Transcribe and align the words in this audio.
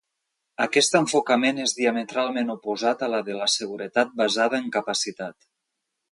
Aquest 0.63 0.95
enfocament 0.99 1.59
és 1.65 1.75
diametralment 1.79 2.49
oposat 2.53 3.03
a 3.07 3.09
la 3.15 3.19
de 3.27 3.35
la 3.41 3.49
seguretat 3.57 4.15
basada 4.23 4.59
en 4.63 4.71
capacitat. 4.77 5.47